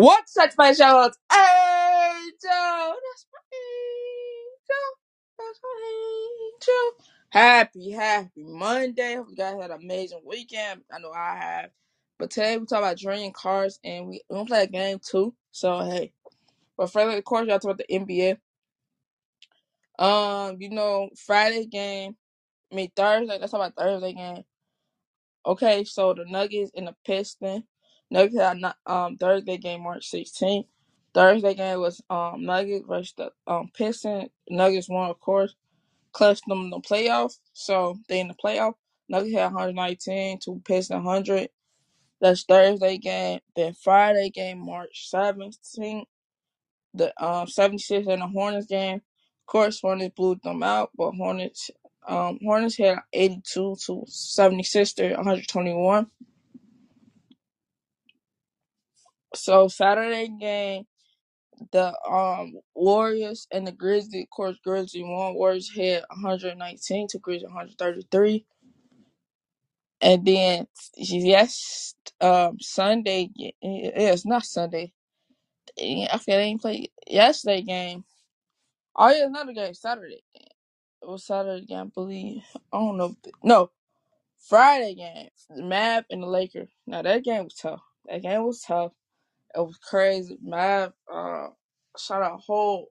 [0.00, 1.44] What's up, my shout Angel?
[2.40, 4.88] That's my angel.
[5.38, 5.76] That's my
[6.56, 7.06] angel.
[7.28, 9.16] Happy, happy Monday.
[9.16, 10.80] Hope you guys had an amazing weekend.
[10.90, 11.70] I know I have.
[12.18, 15.34] But today we talk about dream cars and we, gonna play a game too.
[15.52, 16.14] So hey.
[16.78, 18.38] But first of course y'all talk about the NBA.
[20.02, 22.16] Um, you know, Friday game.
[22.72, 24.44] I mean Thursday, let's talk about Thursday game.
[25.44, 27.64] Okay, so the Nuggets and the Pistons.
[28.10, 30.66] Nuggets had um Thursday game March 16th.
[31.14, 34.30] Thursday game was um Nuggets versus the um Pistons.
[34.50, 35.54] Nuggets won, of course,
[36.12, 37.38] clutched them in the playoff.
[37.52, 38.74] So they in the playoff.
[39.08, 41.50] Nuggets had 119 to Pistons 100.
[42.20, 43.40] That's Thursday game.
[43.56, 46.04] Then Friday game March 17th.
[46.94, 48.96] The um 76 and the Hornets game.
[48.96, 51.70] Of course, Hornets blew them out, but Hornets
[52.08, 56.06] um Hornets had 82 to 76 to 121.
[59.34, 60.84] So Saturday game,
[61.72, 65.34] the um Warriors and the Grizzlies, of course, Grizzlies won.
[65.34, 68.46] Warriors had 119 to Grizzlies 133.
[70.02, 74.92] And then yes, um Sunday, yeah, it's not Sunday.
[75.80, 78.04] I feel they didn't play yesterday game.
[78.96, 80.22] Oh yeah, another game Saturday.
[81.02, 82.42] It was Saturday game, I believe.
[82.72, 83.16] I don't know.
[83.44, 83.70] No,
[84.48, 85.28] Friday game.
[85.50, 86.70] The Mavs and the Lakers.
[86.86, 87.82] Now that game was tough.
[88.06, 88.92] That game was tough.
[89.54, 90.38] It was crazy.
[90.42, 91.48] Mav uh,
[91.98, 92.88] shot a whole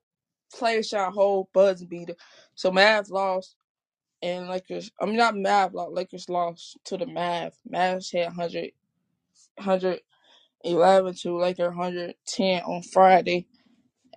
[0.54, 2.16] player shot a whole buzzer beater.
[2.56, 3.56] So Mav lost
[4.22, 7.54] and Lakers I mean not Mav lost, Lakers lost to the Mav.
[7.72, 8.72] Mavs had 100,
[9.56, 13.48] 111 to Lakers 110 on Friday.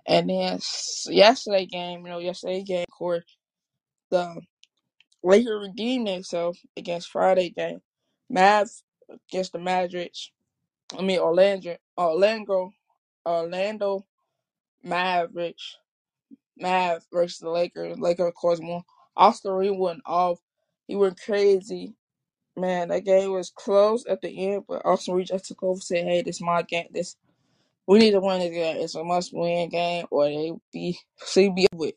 [0.05, 0.59] And then
[1.07, 3.23] yesterday game, you know, yesterday game, of course,
[4.11, 4.41] the
[5.23, 7.81] Lakers redeemed themselves against Friday game.
[8.29, 8.69] Mav
[9.29, 10.11] against the Madrid.
[10.97, 12.71] I mean Orlando, Orlando,
[13.25, 14.05] Orlando
[14.83, 15.77] Mavericks,
[16.57, 17.97] Mav versus the Lakers.
[17.99, 18.83] Lakers, of course, won.
[19.15, 20.39] Oscar Reed went off.
[20.87, 21.95] He went crazy.
[22.55, 25.83] Man, that game was close at the end, but Austin Reaves just took over and
[25.83, 26.87] said, Hey, this is my game.
[26.91, 27.15] This
[27.87, 28.77] we need to win this game.
[28.77, 31.95] It's a must win game or they be CB with.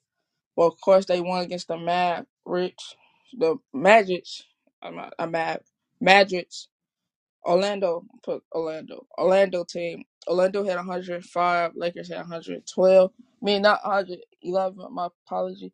[0.56, 2.95] Well of course they won against the Mavericks.
[3.37, 4.45] The Magics.
[4.83, 5.62] I'm not
[6.01, 6.69] Magics.
[7.47, 9.07] Orlando put Orlando.
[9.19, 10.05] Orlando team.
[10.29, 11.73] Orlando had 105.
[11.77, 13.12] Lakers had 112.
[13.19, 14.95] I mean, not 111.
[14.95, 15.73] My apology.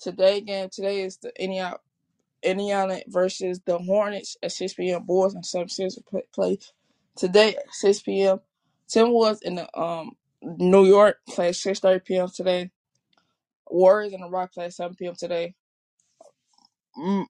[0.00, 0.70] Today game.
[0.72, 1.76] Today is the Indiana,
[3.08, 5.04] versus the Hornets at 6 p.m.
[5.04, 5.98] Bulls and 7 6
[6.34, 6.58] play
[7.16, 8.40] today at 6 p.m.
[8.88, 10.12] Timberwolves in the um
[10.42, 12.28] New York play at 6:30 p.m.
[12.34, 12.72] today.
[13.70, 15.14] Warriors and the Rock play at 7 p.m.
[15.16, 15.54] today.
[16.98, 17.26] M-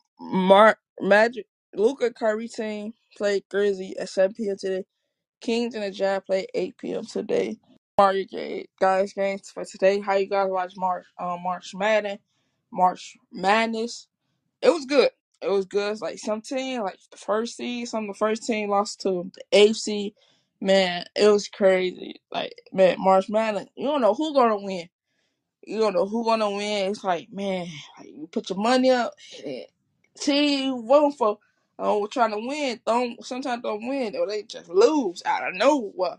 [1.00, 1.46] Magic
[1.76, 4.56] Luca Curry team played Grizzly at 7 p.m.
[4.58, 4.84] today.
[5.40, 7.04] Kings and the Jazz play 8 p.m.
[7.04, 7.58] today.
[7.98, 10.00] Mario Gay guys games for today.
[10.00, 12.18] How you guys watch March um March Madden,
[12.70, 14.08] March Madness?
[14.60, 15.10] It was good.
[15.40, 15.92] It was good.
[15.92, 19.30] It's like some team, like the first seed, some of the first team lost to
[19.34, 20.12] the AFC.
[20.60, 22.16] Man, it was crazy.
[22.30, 24.88] Like man, March Madden, you don't know who's gonna win.
[25.62, 26.90] You don't know who's gonna win.
[26.90, 27.66] It's like man,
[27.98, 29.14] like, you put your money up.
[29.44, 29.64] And
[30.16, 30.70] see
[31.16, 31.38] for.
[31.78, 32.80] Oh, trying to win.
[32.86, 36.18] Don't sometimes don't win or they just lose out of nowhere.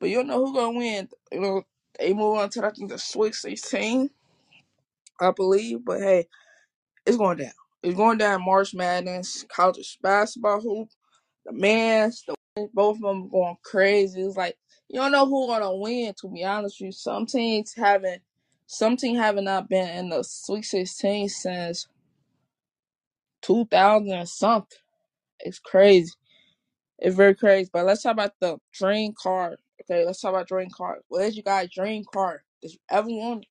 [0.00, 1.08] But you don't know who's gonna win.
[1.30, 1.62] You know
[1.98, 4.10] they move on to I think the Sweet Sixteen,
[5.20, 5.84] I believe.
[5.84, 6.26] But hey,
[7.06, 7.52] it's going down.
[7.82, 8.44] It's going down.
[8.44, 10.88] March Madness, college basketball hoop,
[11.44, 12.34] the men's, the
[12.74, 14.22] both of them going crazy.
[14.22, 14.56] It's like
[14.88, 16.14] you don't know who's gonna win.
[16.20, 18.22] To be honest with you, some teams haven't,
[18.66, 21.86] some teams haven't not been in the Sweet Sixteen since
[23.40, 24.78] two thousand and something.
[25.40, 26.12] It's crazy.
[26.98, 27.70] It's very crazy.
[27.72, 29.56] But let's talk about the dream car.
[29.82, 31.00] Okay, let's talk about dream card.
[31.08, 33.46] What is you guys' dream car that you ever wanted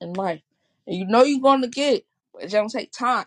[0.00, 0.42] in life?
[0.86, 2.04] And you know you're gonna get
[2.34, 3.26] but it's gonna take time.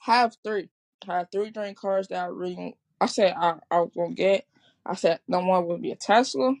[0.00, 0.70] Have three.
[1.06, 4.46] Have three dream cars that I really I said I, I was gonna get.
[4.86, 6.54] I said number one would be a Tesla.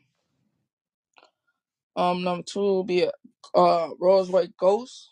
[1.96, 3.12] Um number two be a
[3.54, 5.10] uh Rolls Royce Ghost.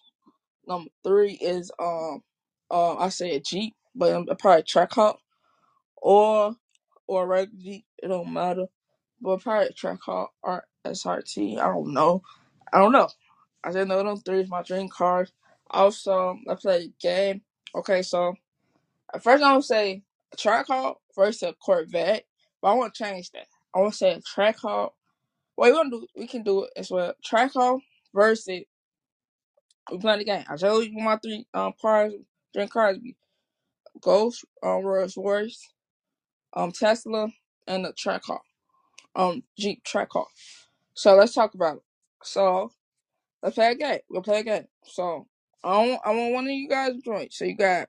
[0.67, 2.23] Number three is um
[2.71, 5.17] uh I say a Jeep, but um, probably a Trackhawk
[6.03, 6.55] or
[7.07, 7.79] or regular.
[8.03, 8.67] It don't matter.
[9.21, 11.59] But probably track Trackhawk or SRT.
[11.59, 12.23] I don't know.
[12.73, 13.09] I don't know.
[13.65, 15.33] I just know them three is my dream cars.
[15.71, 17.43] Also, I play game.
[17.75, 18.35] Okay, so
[19.15, 20.03] at first I'm gonna say
[20.37, 22.25] track Trackhawk versus Corvette,
[22.63, 23.47] but I want to change that.
[23.75, 24.91] I want to say a Trackhawk.
[25.57, 26.07] Wait, we gonna do.
[26.17, 27.15] We can do it as well.
[27.27, 27.81] Trackhawk
[28.15, 28.65] versus
[29.91, 30.45] we playing the game.
[30.49, 32.13] I told you my three um cars,
[32.55, 33.17] dream cars be
[34.01, 35.61] Ghost, um, Rolls Royce,
[36.59, 37.29] um, Tesla,
[37.69, 38.41] and the Trackhawk,
[39.15, 40.27] um, Jeep Trackhawk.
[40.95, 41.83] So let's talk about it.
[42.25, 42.73] So
[43.43, 44.01] let's play a game.
[44.11, 44.67] We'll play a game.
[44.85, 45.29] So
[45.63, 47.29] I want I want one of you guys to join.
[47.31, 47.89] So you got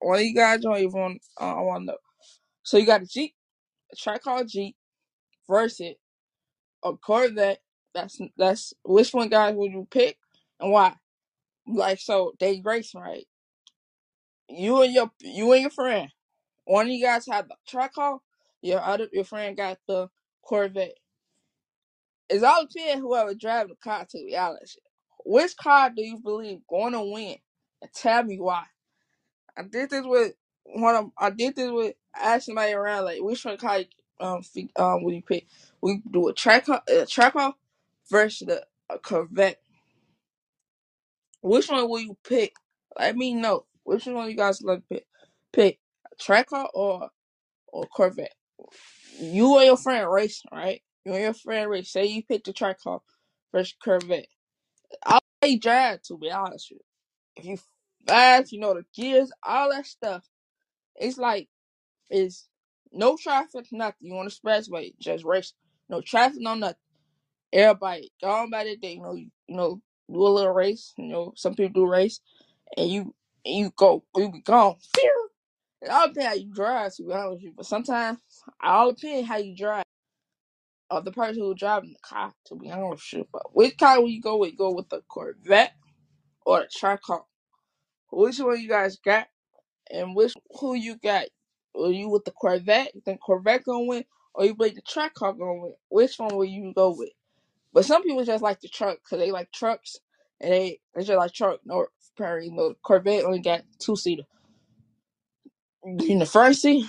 [0.00, 0.90] one of you guys join.
[0.90, 1.98] One, uh, I want to know.
[2.62, 3.34] So you got a Jeep,
[3.92, 4.76] a Trackhawk Jeep
[5.48, 5.94] versus
[6.84, 7.60] a Corvette.
[7.94, 10.16] That's that's which one guys would you pick
[10.60, 10.94] and why?
[11.66, 13.26] Like so they racing right.
[14.48, 16.10] You and your you and your friend.
[16.64, 18.20] One of you guys have the Trackhawk.
[18.62, 20.08] Your other your friend got the
[20.42, 20.94] Corvette.
[22.28, 24.78] It's all depends whoever driving the car to be honest.
[25.24, 27.36] Which car do you believe going to win?
[27.82, 28.64] And tell me why.
[29.56, 33.44] I did this with one of I did this with asking somebody around like which
[33.44, 33.80] one car
[34.20, 34.42] um
[34.76, 35.46] um would you pick?
[35.80, 37.54] We do a track a Trackhawk
[38.10, 39.60] versus the a Corvette.
[41.42, 42.54] Which one will you pick?
[42.98, 43.66] Let me know.
[43.84, 45.06] Which one you guys like pick?
[45.52, 45.80] Pick
[46.20, 47.10] track or
[47.72, 48.34] or Corvette.
[49.18, 50.82] You and your friend race, right?
[51.04, 51.92] You and your friend race.
[51.92, 53.00] Say you pick the track car
[53.52, 54.28] versus Corvette.
[55.04, 56.84] I'll you drive to be honest with you.
[57.36, 57.58] If you
[58.06, 60.24] fast, you know the gears, all that stuff.
[60.96, 61.48] It's like
[62.10, 62.48] it's
[62.92, 63.96] no traffic, nothing.
[64.08, 65.52] You on the expressway, just race.
[65.88, 66.76] No traffic, no nothing.
[67.52, 69.80] Everybody going by the day, you know, you, you know,
[70.10, 70.92] do a little race.
[70.98, 72.20] You know, some people do race,
[72.76, 73.14] and you
[73.44, 74.76] and you go, you be gone.
[74.96, 75.21] Phew.
[75.82, 77.52] It all depends how you drive, to be honest with you.
[77.56, 79.84] But sometimes, it all depends how you drive.
[80.90, 83.28] Or the person who driving the car, to be honest with you.
[83.32, 84.56] But which car will you go with?
[84.56, 85.72] Go with the Corvette
[86.46, 87.24] or the Trackhawk?
[88.12, 89.26] Which one you guys got?
[89.90, 91.26] And which who you got?
[91.74, 92.94] Are you with the Corvette?
[92.94, 94.04] You think Corvette gonna win,
[94.34, 95.74] or you believe the Trackhawk gonna win?
[95.88, 97.10] Which one will you go with?
[97.72, 99.96] But some people just like the truck because they like trucks,
[100.40, 101.60] and they they just like truck.
[101.64, 104.24] No, apparently, no Corvette only got two seater
[105.84, 106.86] in the front seat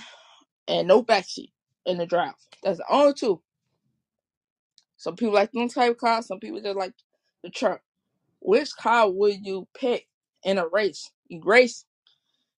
[0.68, 1.52] and no back seat
[1.86, 2.34] in the drive.
[2.62, 3.42] That's the only two.
[4.96, 6.26] Some people like them type of cars.
[6.26, 6.94] Some people just like
[7.42, 7.80] the truck.
[8.40, 10.06] Which car would you pick
[10.44, 11.10] in a race?
[11.28, 11.84] You race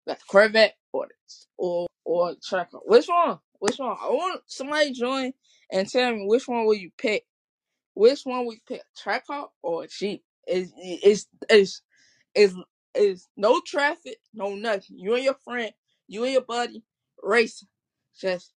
[0.06, 1.08] like the Corvette or
[1.56, 2.78] or or Tracker.
[2.84, 3.38] Which one?
[3.58, 3.96] Which one?
[4.00, 5.32] I want somebody join
[5.72, 7.24] and tell me which one will you pick.
[7.94, 8.82] Which one will you pick?
[8.96, 10.22] Tracker or a Jeep?
[10.46, 10.72] Is
[11.02, 11.82] is is
[12.34, 12.56] is
[12.94, 14.98] is no traffic, no nothing.
[14.98, 15.72] You and your friend,
[16.14, 16.82] you and your buddy
[17.22, 17.68] racing.
[18.18, 18.52] Just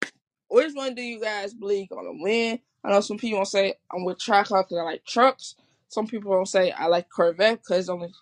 [0.48, 2.58] which one do you guys believe gonna win?
[2.84, 5.54] I know some people gonna say I'm with Tracker because I like trucks.
[5.88, 8.12] Some people gonna say I like Corvette because only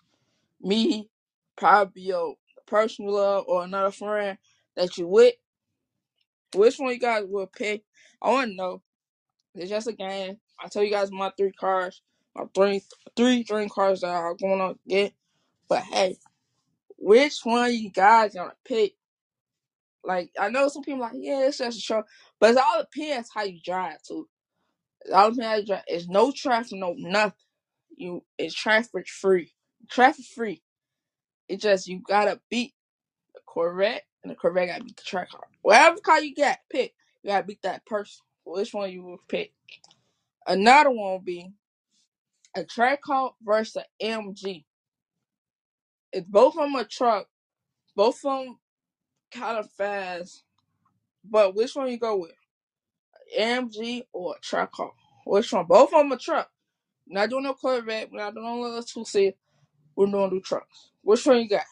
[0.61, 1.09] me,
[1.55, 2.35] probably your
[2.65, 4.37] personal love or another friend
[4.75, 5.35] that you with.
[6.55, 7.83] Which one you guys will pick?
[8.21, 8.81] I want to know.
[9.55, 10.37] It's just a game.
[10.63, 12.01] I tell you guys my three cars,
[12.35, 12.81] my three
[13.15, 15.13] three dream cars that I'm gonna get.
[15.67, 16.17] But hey,
[16.97, 18.93] which one you guys gonna pick?
[20.05, 22.07] Like I know some people like, yeah, it's just a truck,
[22.39, 24.27] but it all depends how you drive too.
[25.05, 25.83] It all depends how you drive.
[25.87, 27.33] It's no traffic, no nothing.
[27.97, 29.53] You it's traffic free.
[29.91, 30.63] Traffic free.
[31.49, 32.73] It just you gotta beat
[33.35, 35.45] the Corvette and the Corvette gotta beat the track car.
[35.63, 36.93] Whatever car you got, pick.
[37.23, 38.21] You gotta beat that person.
[38.45, 39.53] Which one you will pick?
[40.47, 41.51] Another one will be
[42.55, 44.65] a track car versus an MG.
[46.13, 47.27] It's both of them a truck,
[47.95, 48.59] both of them
[49.33, 50.43] kind of fast,
[51.23, 52.31] but which one you go with?
[53.37, 54.91] AMG or a track car?
[55.25, 55.65] Which one?
[55.65, 56.49] Both of them a truck.
[57.07, 58.09] Not doing no Corvette.
[58.11, 59.35] We're not doing no little two seat.
[59.95, 60.91] We're doing the trucks.
[61.01, 61.65] Which one you got?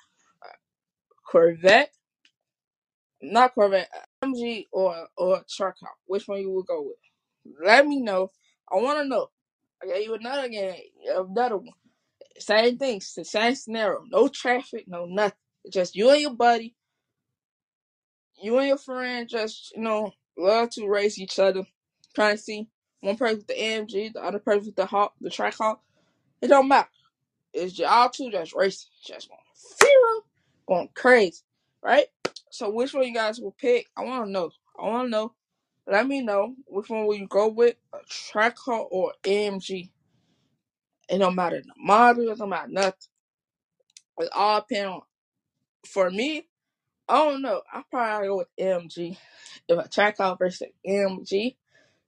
[1.30, 1.92] Corvette?
[3.22, 3.90] Not Corvette.
[4.24, 5.92] AMG or or truck car?
[6.06, 7.56] Which one you would go with?
[7.64, 8.32] Let me know.
[8.72, 9.30] I want to know.
[9.82, 10.76] I gave you another game,
[11.10, 11.70] another one.
[12.38, 14.04] Same thing, same scenario.
[14.10, 15.38] No traffic, no nothing.
[15.72, 16.76] Just you and your buddy,
[18.42, 21.64] you and your friend just, you know, love to race each other.
[22.16, 22.68] Trying to see
[23.02, 25.82] one person with the AMG, the other person with the hawk, the track hawk.
[26.42, 26.90] It don't matter.
[27.54, 28.90] It's y'all two just racing.
[29.06, 29.40] Just going,
[29.80, 30.24] phew,
[30.68, 31.42] going crazy.
[31.84, 32.06] Right?
[32.50, 33.88] So which one you guys will pick?
[33.98, 34.52] I wanna know.
[34.80, 35.34] I wanna know.
[35.88, 39.90] Let me know which one will you go with, a track hawk or AMG.
[41.10, 42.94] It don't matter the model, it don't matter nothing.
[44.20, 45.02] It all depend on
[45.86, 46.48] for me,
[47.12, 47.62] I don't know.
[47.72, 49.18] I probably go with MG.
[49.68, 51.56] If I track out versus MG,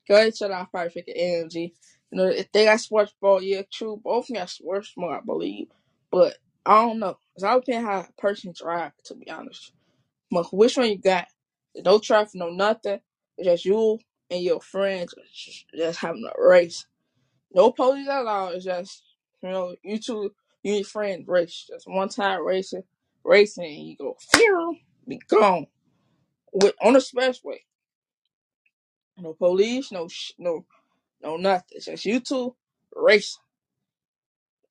[0.07, 1.71] Go ahead, shut off probably pick an AMG.
[2.11, 3.99] You know, if they got sports ball, yeah, true.
[4.03, 5.67] Both of them got sports ball, I believe.
[6.11, 7.17] But I don't know.
[7.35, 9.71] It's all depends how a person drive, to be honest.
[10.29, 11.27] But which one you got?
[11.75, 12.99] No traffic, no nothing.
[13.37, 15.13] It's just you and your friends
[15.73, 16.85] just, having a race.
[17.53, 18.49] No police at all.
[18.49, 19.03] It's just,
[19.41, 20.33] you know, you two,
[20.63, 21.67] you and your friend race.
[21.69, 22.83] Just one time racing,
[23.23, 25.67] racing, and you go, phew, be gone.
[26.53, 27.59] With, on the expressway.
[29.17, 30.65] No police, no, sh- no,
[31.23, 31.65] no nothing.
[31.71, 32.55] It's just you two
[32.95, 33.41] racing.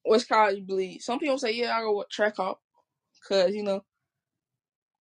[0.05, 1.03] Which car you believe?
[1.03, 2.57] Some people say, yeah, I go with Trackhawk.
[3.29, 3.85] Cause, you know,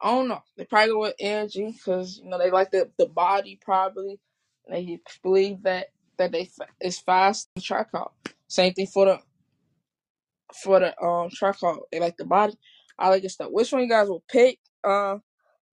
[0.01, 0.41] I don't know.
[0.57, 4.19] They probably go with energy because, you know, they like the, the body probably.
[4.69, 6.67] They believe that, that they fa-
[7.05, 8.11] fast in Trackhawk.
[8.47, 9.19] Same thing for the
[10.63, 11.79] for the um Trackhawk.
[11.91, 12.55] They like the body.
[12.99, 13.49] I like the stuff.
[13.51, 14.59] Which one you guys will pick?
[14.83, 15.19] Uh,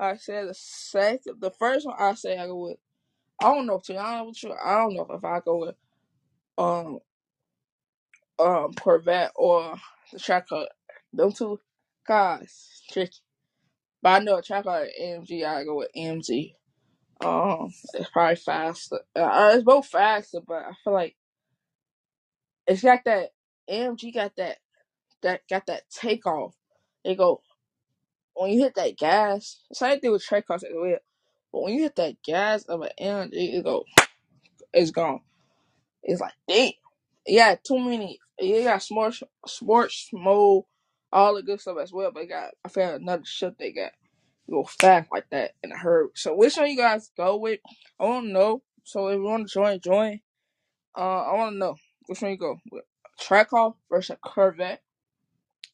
[0.00, 1.96] I said the second, the first one.
[1.98, 2.78] I say I go with.
[3.42, 3.80] I don't know.
[3.84, 5.76] To be honest with you, I don't know if I go with
[6.58, 7.00] um
[8.38, 9.76] um Corvette or
[10.12, 10.68] the track car.
[11.12, 11.60] Them two
[12.06, 13.18] cars tricky.
[14.02, 15.44] But I know a track car AMG.
[15.46, 16.54] I go with AMG.
[17.24, 19.00] Um, it's probably faster.
[19.16, 21.16] Uh, it's both faster, but I feel like
[22.66, 23.30] it's got that
[23.70, 24.58] AMG got that
[25.22, 26.54] that got that takeoff.
[27.04, 27.42] It go
[28.38, 29.60] when you hit that gas.
[29.72, 30.98] Same thing with track cars as well.
[31.52, 33.84] But when you hit that gas of an AMG, it go
[34.72, 35.20] it's gone.
[36.02, 36.72] It's like damn.
[37.26, 38.18] Yeah, too many.
[38.40, 40.64] You got sports sports mode,
[41.12, 42.10] all the good stuff as well.
[42.12, 43.92] But got I found another shit they got.
[44.50, 46.08] go fast like that in a hurry.
[46.14, 47.60] So which one you guys go with?
[48.00, 48.62] I want to know.
[48.84, 50.20] So if you want to join, join.
[50.96, 51.76] Uh, I want to know
[52.06, 52.84] which one you go with.
[53.20, 54.82] Trackhawk versus a Corvette.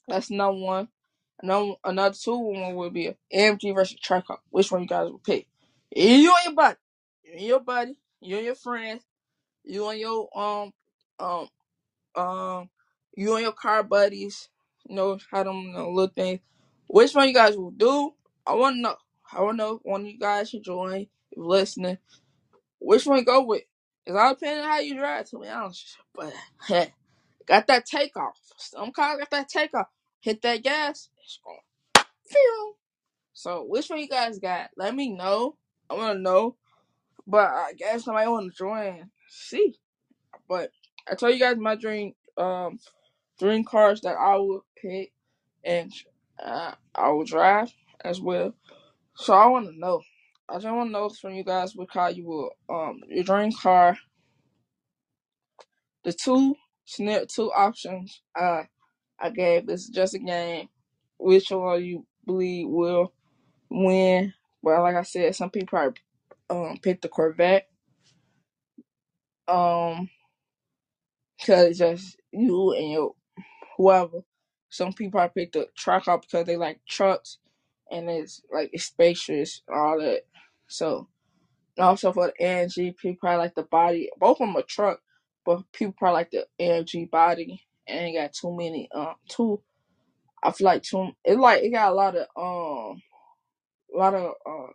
[0.08, 0.88] That's number one.
[1.42, 4.38] Another another two one would be AMG versus Trackhawk.
[4.50, 5.46] Which one you guys will pick?
[5.94, 6.76] You and your buddy.
[7.24, 7.98] You and your buddy.
[8.20, 9.02] You and your friends.
[9.64, 10.72] You and your um
[11.18, 11.48] um
[12.14, 12.68] um
[13.16, 14.48] you and your car buddies.
[14.86, 16.40] You know how them you know, little things.
[16.86, 18.12] Which one you guys will do?
[18.46, 18.96] I want to know.
[19.32, 21.06] I want to know if one of you guys should join.
[21.30, 21.98] If listening,
[22.78, 23.62] which one go with?
[24.06, 25.96] It's all depending on how you drive, to be honest.
[26.14, 26.34] But
[27.46, 28.38] got that takeoff.
[28.58, 29.86] Some cars got that takeoff.
[30.24, 31.10] Hit that gas.
[32.30, 32.76] Phew.
[33.34, 34.70] So which one you guys got?
[34.74, 35.56] Let me know.
[35.90, 36.56] I want to know.
[37.26, 39.10] But I guess somebody want to join.
[39.28, 39.74] See.
[40.48, 40.70] But
[41.06, 42.78] I told you guys my dream um
[43.38, 45.12] dream cars that I would pick
[45.62, 45.92] and
[46.42, 47.70] uh, I will drive
[48.02, 48.54] as well.
[49.16, 50.00] So I want to know.
[50.48, 53.52] I just want to know from you guys what car you will um your dream
[53.52, 53.98] car.
[56.02, 56.54] The two
[56.86, 58.62] scenario two options uh
[59.24, 59.66] I gave.
[59.66, 60.68] This is just a game.
[61.18, 63.14] Which one you believe will
[63.70, 64.34] win?
[64.60, 66.00] Well, like I said, some people probably
[66.50, 67.66] um pick the Corvette.
[69.48, 70.10] Um,
[71.46, 73.14] cause it's just you and your
[73.78, 74.20] whoever.
[74.68, 77.38] Some people probably pick the truck up because they like trucks
[77.90, 80.24] and it's like it's spacious all that.
[80.68, 81.08] So
[81.78, 84.10] and also for the AMG, people probably like the body.
[84.18, 85.00] Both of them a truck,
[85.46, 89.60] but people probably like the AMG body and it got too many um too.
[90.42, 91.10] I feel like too.
[91.24, 93.02] It like it got a lot of um
[93.94, 94.72] a lot of uh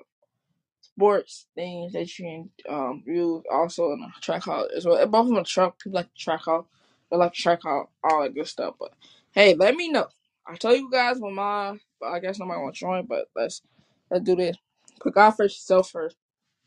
[0.82, 5.06] sports things that you can um use also in a Trackhawk as well.
[5.08, 5.80] Both of them a truck.
[5.80, 6.66] People like the Trackhawk.
[7.10, 8.76] They like to Trackhawk, all that good stuff.
[8.80, 8.94] But
[9.32, 10.08] hey, let me know.
[10.48, 11.78] I tell you guys when my.
[12.00, 13.06] But I guess nobody want to join.
[13.06, 13.62] But let's
[14.10, 14.58] let's do this.
[15.00, 16.18] Put God first, yourself first.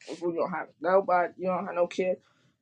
[0.09, 2.17] If we don't have nobody, you don't have no kid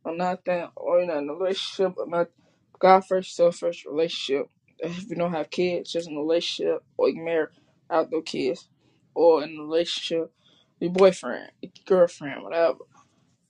[0.05, 2.33] or nothing, or you're not in a relationship or nothing.
[2.81, 4.49] God first, yourself first, relationship.
[4.81, 7.51] If you don't have kids, just in a relationship, or you married,
[7.91, 8.69] out no kids,
[9.15, 10.33] or in a relationship,
[10.81, 12.81] your boyfriend, your girlfriend, whatever.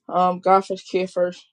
[0.09, 1.47] Um, God first, kid first,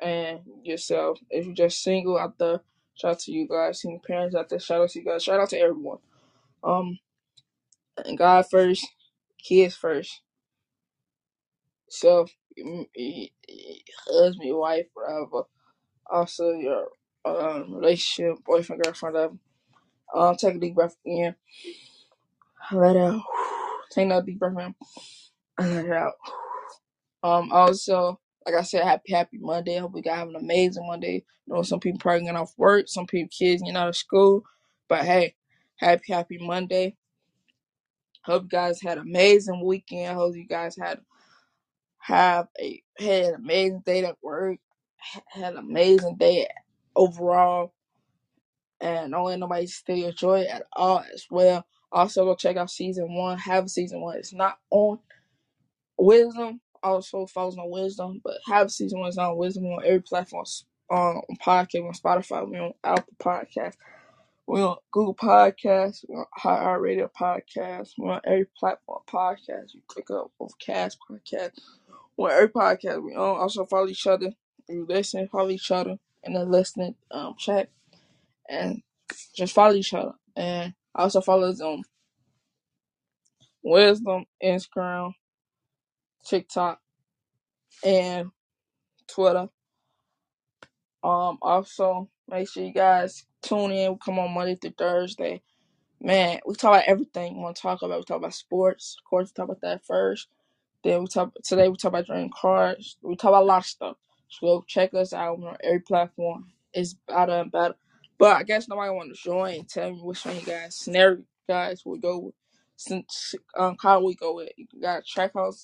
[0.00, 1.18] and yourself.
[1.30, 2.60] If you're just single out there,
[2.94, 3.82] shout out to you guys.
[3.82, 5.24] Single parents out there, shout out to you guys.
[5.24, 5.98] Shout out to everyone.
[6.64, 6.98] Um,
[8.04, 8.86] and God first,
[9.42, 10.12] kids first.
[11.90, 12.32] self,
[14.08, 15.44] husband, wife, whatever.
[16.10, 16.88] Also, your
[17.24, 19.34] um, relationship, boyfriend, girlfriend, whatever.
[20.14, 21.34] Um, take a deep breath in,
[22.72, 23.22] let out.
[23.90, 24.74] Take another deep breath in,
[25.58, 26.12] and let it out.
[27.22, 29.78] Um, also, like I said, happy, happy Monday.
[29.78, 31.24] Hope you guys have an amazing Monday.
[31.46, 34.44] You know, some people probably getting off work, some people kids getting out of school,
[34.88, 35.34] but hey,
[35.76, 36.96] happy, happy Monday.
[38.24, 40.16] Hope you guys had an amazing weekend.
[40.16, 41.00] Hope you guys had
[41.98, 44.58] have a had an amazing day at work,
[45.28, 46.46] had an amazing day
[46.98, 47.72] overall,
[48.80, 51.64] and don't let nobody steal your joy at all as well.
[51.90, 53.38] Also, go check out season one.
[53.38, 54.18] Have season one.
[54.18, 54.98] It's not on
[55.96, 60.44] Wisdom also follows on Wisdom, but half season one is on Wisdom on every platform.
[60.90, 63.74] Um, on podcast on Spotify, we on Apple Podcast,
[64.46, 69.74] we on Google Podcasts, we on Radio Podcast, we on every platform podcast.
[69.74, 71.50] You click up on Cast Podcast,
[72.16, 73.40] on every podcast we on.
[73.40, 74.32] Also follow each other.
[74.68, 75.98] You listen, follow each other
[76.28, 77.70] in the listening um chat,
[78.48, 78.82] and
[79.36, 80.12] just follow each other.
[80.36, 81.84] And I also follow on
[83.62, 85.12] Wisdom, Instagram,
[86.26, 86.80] TikTok,
[87.84, 88.30] and
[89.08, 89.48] Twitter.
[91.04, 93.92] Um, also make sure you guys tune in.
[93.92, 95.42] We come on Monday through Thursday.
[96.00, 97.98] Man, we talk about everything we want to talk about.
[97.98, 98.96] We talk about sports.
[99.00, 100.28] Of course, we talk about that first.
[100.84, 101.68] Then we talk today.
[101.68, 102.98] We talk about drawing cards.
[103.02, 103.96] We talk about a lot of stuff.
[104.28, 106.52] So check us out on every platform.
[106.72, 107.74] It's better and better.
[108.18, 109.64] But I guess nobody want to join.
[109.66, 112.34] Tell me which one you guys scenario guys we go with.
[112.76, 114.50] Since um, how we go with?
[114.56, 115.54] You got Trackhawk,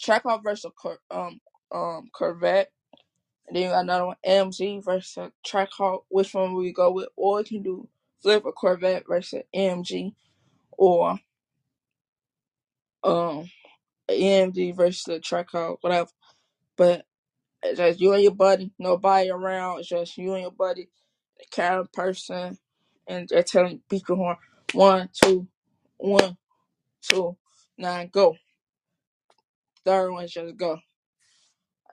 [0.00, 0.72] Trackhawk versus
[1.10, 1.40] um
[1.72, 2.72] um Corvette.
[3.48, 6.02] And then you got another one, AMG versus Trackhawk.
[6.08, 7.08] Which one we go with?
[7.16, 7.88] Or you can do
[8.22, 10.14] flip a Corvette versus MG,
[10.78, 11.18] or
[13.04, 13.50] um
[14.10, 16.10] AMG versus the Trackhawk, whatever.
[16.76, 17.06] But
[17.62, 19.80] it's just you and your buddy, nobody around.
[19.80, 20.88] It's just you and your buddy,
[21.38, 22.58] the kind of person,
[23.08, 24.36] and they're telling beat your horn.
[24.74, 25.48] One, two,
[25.98, 26.36] one,
[27.02, 27.36] two,
[27.78, 28.36] nine, go.
[29.84, 30.78] Third one just go.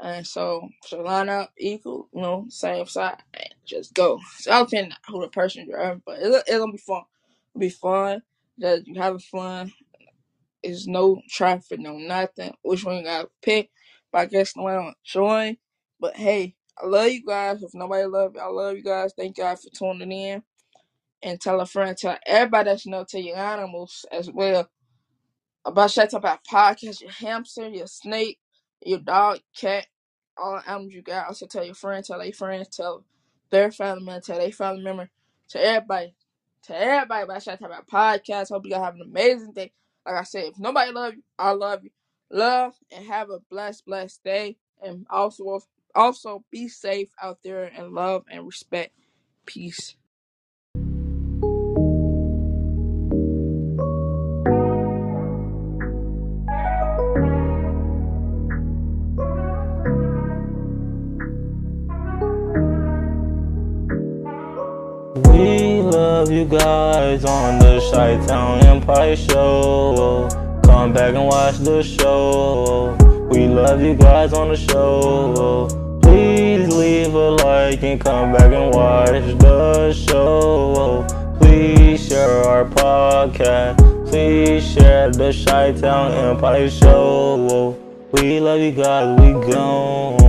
[0.01, 4.19] And so, so line up equal, you know, same side, and just go.
[4.39, 7.03] So I don't care who the person driving, but it's, it's gonna be fun.
[7.55, 8.23] It'll be fun.
[8.59, 9.73] That you having fun.
[10.63, 12.53] There's no traffic, no nothing.
[12.63, 13.71] Which one you gotta pick?
[14.15, 15.57] But I guess no one will join.
[15.99, 17.61] But hey, I love you guys.
[17.61, 19.11] If nobody love you, I love you guys.
[19.13, 20.41] Thank God for tuning in.
[21.21, 24.69] And tell a friend, tell everybody that you know, tell your animals as well.
[25.65, 28.39] About talk about podcast, your hamster, your snake,
[28.85, 29.85] your dog, cat,
[30.37, 31.27] all the animals you got.
[31.27, 33.03] Also tell your friends, tell their friends, tell
[33.49, 35.09] their family member, tell their family member,
[35.49, 36.15] to everybody.
[36.67, 38.47] To everybody about talk about podcast.
[38.47, 39.73] Hope you guys have an amazing day.
[40.05, 41.89] Like I said, if nobody love you, I love you.
[42.31, 44.57] Love and have a blessed, blessed day.
[44.81, 45.61] And also
[45.95, 48.93] also be safe out there and love and respect.
[49.45, 49.95] Peace.
[65.31, 70.44] We love you guys on the Chi Town Empire Show.
[70.75, 72.97] Come back and watch the show.
[73.31, 75.69] We love you guys on the show.
[76.01, 81.07] Please leave a like and come back and watch the show.
[81.39, 83.77] Please share our podcast.
[84.09, 87.77] Please share the Chi Town Empire Show.
[88.11, 89.17] We love you guys.
[89.21, 90.24] We gone.